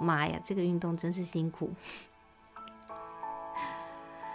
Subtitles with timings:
[0.00, 1.70] 妈呀，这个运动真是辛苦！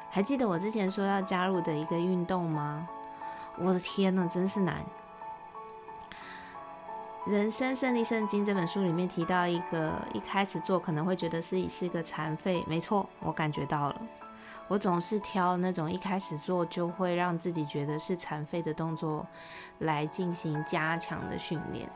[0.10, 2.88] 还记得我之前说要加入的一个运动吗？
[3.58, 4.86] 我的天呐，真是难！
[7.32, 14.02] 《人生胜利圣经》这本书里面提到一个，一开始做可能会觉得自己是个残废，没错，我感觉到了。
[14.68, 19.26] 我总是挑那种一开始做就会让自己觉得是残废的动作
[19.80, 21.90] 来进行加强的训练，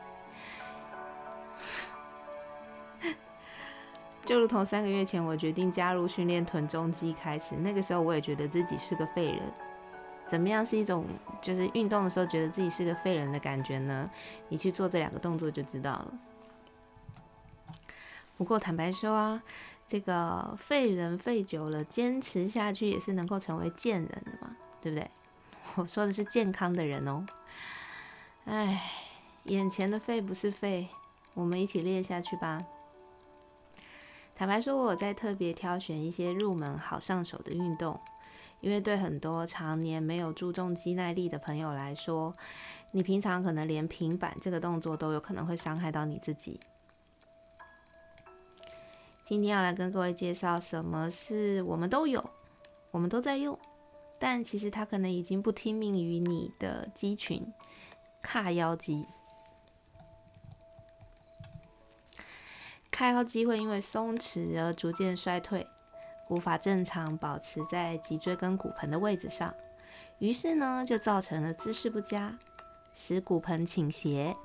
[4.30, 9.42] 就如同三个月前我决定加入训练臀中肌开始，那个时候我也觉得自己是个废人。
[10.28, 11.04] 怎么样是一种
[11.42, 14.08] 就是运动的时候觉得自己是个废人的感觉呢？
[14.48, 16.12] 你去做这两个动作就知道了。
[18.36, 19.42] 不过坦白说啊，
[19.88, 25.10] 这个废人废久了，坚持下去也是能够成为健人的嘛，对不对？
[25.74, 27.26] 我说的是健康的人哦。
[28.44, 28.80] 哎，
[29.46, 30.86] 眼前的废不是废，
[31.34, 32.62] 我们一起练下去吧。
[34.40, 38.00] 坦白说，我在特别挑选一些入门好上手的运动。
[38.62, 42.34] 因为对很多常年没有注重肌耐力的朋友来说，
[42.92, 46.58] 你平常可能连平板这个动作都有可能会伤害到你自己。
[49.26, 52.30] 今天要来跟各位介绍什么是我们都有，
[52.92, 53.58] 我们都在用，
[54.18, 57.46] 但其实它可能已经不听命于你的肌群——
[58.24, 59.04] 髂腰肌。
[63.00, 65.66] 髂腰肌会因为松弛而逐渐衰退。
[66.28, 69.54] 无法正常保持在脊椎跟骨盆的位置上，
[70.18, 72.38] 于是呢，就造成了姿势不佳，
[72.92, 74.36] 使骨盆倾斜。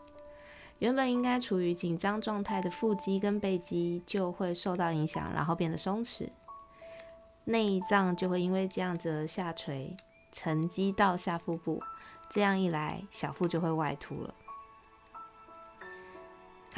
[0.80, 6.30] 原本应该处于紧张状态的腹肌跟背肌就会受到影响，然后变得松弛。
[7.44, 9.98] 内脏就会因为这样子而下垂，
[10.32, 11.84] 沉积到下腹部。
[12.30, 14.34] 这样一来，小腹就会外凸了。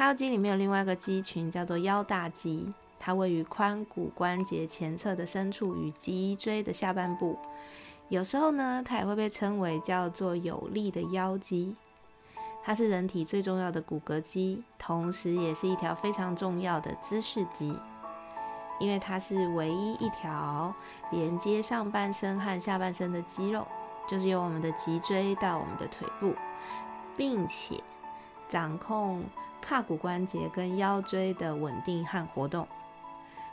[0.06, 2.72] 腰肌里面有另外一个肌群，叫做腰大肌。
[3.00, 7.38] 它位于髋骨关节前侧的深处，与脊椎的下半部。
[8.10, 11.76] 有时候呢，它也会被称为叫做有力的腰肌。
[12.64, 17.76] 它是人体最重要的骨骼肌，同时也是一条非常重要的姿势肌，
[18.80, 20.74] 因为它是唯一一条
[21.12, 23.68] 连接上半身和下半身的肌肉，
[24.08, 26.36] 就是由我们的脊椎到我们的腿部，
[27.16, 27.82] 并且
[28.48, 29.24] 掌控
[29.68, 32.66] 胯骨关节跟腰椎的稳定和活动。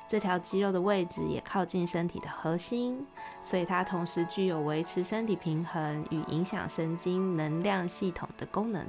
[0.07, 3.05] 这条肌肉的位置也靠近身体的核心，
[3.43, 8.87] 所以它同时具有维持身体平衡与影响神经能量系统的功能。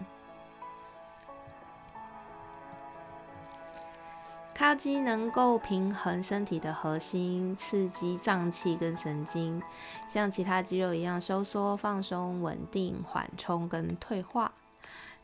[4.55, 9.61] 髂肌能够平衡身体的核心，刺激脏器跟神经，
[10.07, 14.51] 像其他肌肉一样收缩、放松、稳定、缓冲跟退化，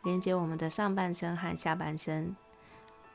[0.04, 2.36] 连接我们的上半身和下半身。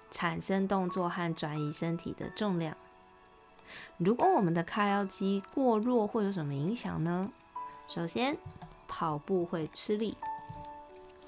[0.08, 2.76] 产生动作和转移身体的重量。
[3.98, 7.32] 如果我们的髂腰肌过弱，会有什么影响呢？
[7.88, 8.38] 首先，
[8.86, 10.16] 跑步会吃力。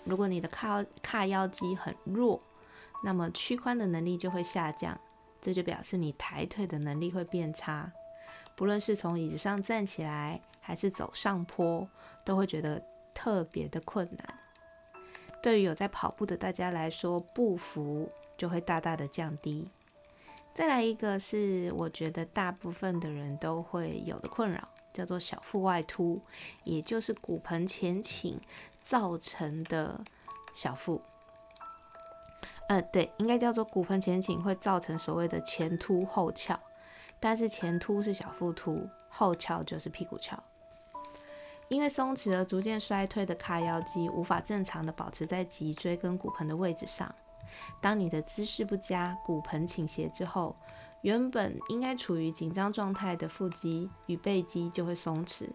[0.04, 2.40] 如果你的髂髂腰肌很弱，
[3.02, 4.98] 那么屈髋的能力就会下降，
[5.42, 7.92] 这就表示你抬腿的能力会变差。
[8.54, 11.86] 不论是从椅子上站起来，还是走上坡，
[12.25, 12.82] 都会觉得
[13.12, 14.38] 特别的困难。
[15.41, 19.69] 对于有在跑步的大家来说，步幅就会大大的降低。
[20.54, 26.20] 再来一个是，我觉得大部分的人都会有的困扰，叫做小腹外凸，
[26.64, 28.40] 也就是骨盆前倾
[28.82, 30.00] 造成的
[30.55, 31.00] 小腹。
[32.69, 36.58] 呃，对，应该叫做骨盆前倾会造成所谓的前凸后翘，
[37.20, 40.43] 但是前凸是小腹凸，后翘就是屁股翘。
[41.69, 47.15] 因为松弛而逐渐衰退的髂腰肌无法正常的保持在脊椎跟骨盆的位置上。
[47.81, 50.55] 当你的姿势不佳，骨盆倾斜之后，
[51.03, 55.49] 原本应该处于紧张状态的腹肌与背肌就会松弛，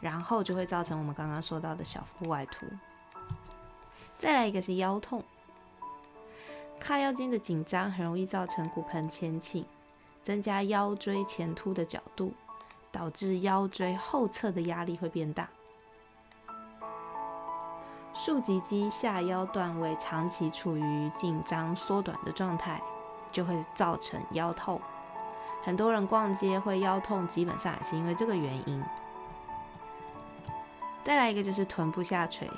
[0.00, 2.66] 然后就会造成我们刚刚说到的小腹外凸。
[4.18, 5.22] 再来一个是腰痛，
[6.80, 9.64] 髂腰筋的紧张很容易造成骨盆前倾，
[10.22, 12.32] 增加腰椎前凸的角度。
[12.92, 15.48] 导致腰椎后侧的压力会变大，
[18.12, 22.80] 竖脊肌下腰段位长期处于紧张缩短的状态，
[23.32, 24.78] 就会造成腰痛。
[25.64, 28.84] 很多人逛街会腰痛，基本上也是因为这个原因。
[31.02, 32.48] 再来一个就是臀部下垂，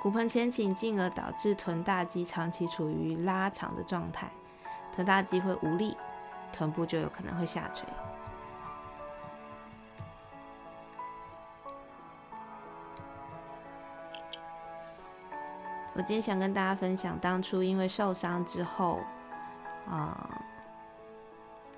[0.00, 4.30] 骨盆前倾，进而导致臀大肌长期处于拉长的状态，
[4.94, 5.96] 臀大肌会无力，
[6.52, 7.88] 臀部就有可能会下垂。
[15.94, 19.00] 我今天想跟大家分享，当初因为受伤之后，
[19.86, 20.42] 啊，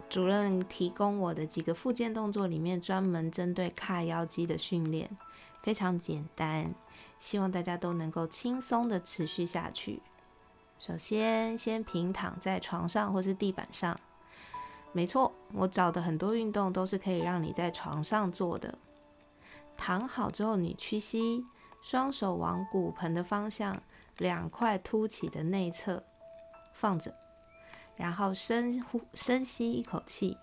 [0.08, 5.10] 主任提供我的几个复健动作里面，专门针对髂腰肌的训练，
[5.62, 6.72] 非常简单，
[7.18, 10.00] 希望大家都能够轻松的持续下去。
[10.78, 13.98] 首先，先平躺在床上或是地板上，
[14.92, 18.78] 没错，我找的很多运动都是可以让你在床上做的。
[19.76, 21.44] 躺好之后，你屈膝，
[21.84, 23.80] 双手往骨盆的方向。
[24.18, 26.00] 两块凸起的内侧
[26.72, 27.12] 放着，
[27.96, 30.38] 然后深呼深吸一口气，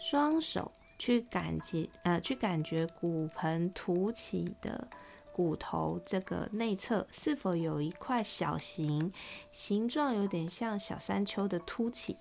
[0.00, 4.88] 双手去感觉呃去感觉骨盆凸起的
[5.34, 9.12] 骨头这个内侧是否有一块小形
[9.52, 12.16] 形状有点像小山丘的凸起，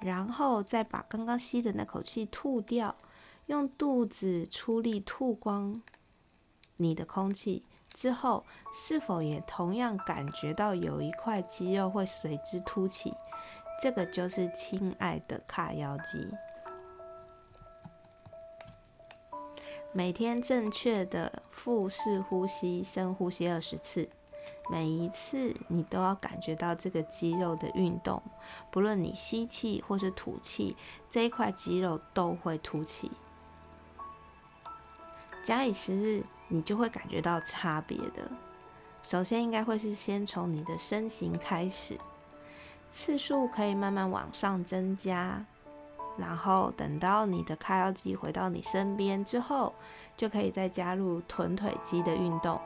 [0.00, 2.96] 然后再把刚刚吸的那口气吐掉，
[3.46, 5.80] 用肚子出力吐光
[6.78, 7.62] 你的空气。
[7.96, 8.44] 之后
[8.74, 13.14] 是否也同样感觉到有一块肌肉会随之凸起？
[13.80, 16.28] 这个就是亲爱的卡腰肌。
[19.92, 24.06] 每天正确的腹式呼吸，深呼吸二十次，
[24.70, 28.22] 每一次你都要感觉到这个肌肉的运动，
[28.70, 30.76] 不论你吸气或是吐气，
[31.08, 33.10] 这一块肌肉都会凸起。
[35.46, 36.24] 假以时日。
[36.48, 38.30] 你就会感觉到差别的。
[39.02, 41.98] 首先，应该会是先从你的身形开始，
[42.92, 45.44] 次数可以慢慢往上增加，
[46.16, 49.74] 然后等到你的髂腰肌回到你身边之后，
[50.16, 52.60] 就可以再加入臀腿肌的运动，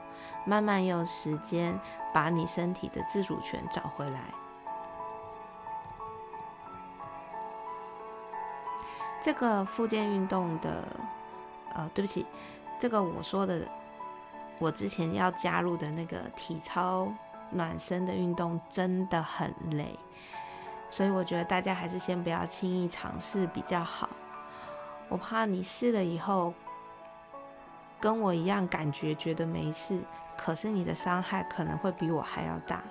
[0.45, 1.81] 慢慢用时间
[2.13, 4.21] 把你身体的自主权找回来。
[9.23, 10.87] 这个附件运动的，
[11.73, 12.27] 呃，对不起。
[12.81, 13.61] 这个我说的，
[14.59, 17.13] 我之前要加入的那个体操
[17.51, 19.95] 暖身的运动真的很累，
[20.89, 24.09] 所以我觉得大家还是先不要轻易尝试比较好。
[25.11, 26.55] 我怕你试了以后
[28.01, 30.01] 跟我一样感觉觉得没事，
[30.39, 32.83] 可是你的伤害可能会比我还要大，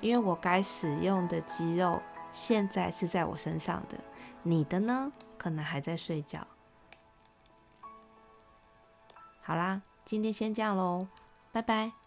[0.00, 2.02] 因为我该使用的肌肉
[2.32, 3.96] 现在是在我身上的，
[4.42, 6.40] 你的呢可能还在睡觉。
[9.42, 11.06] 好啦，今天先这样喽，
[11.52, 11.99] 拜拜。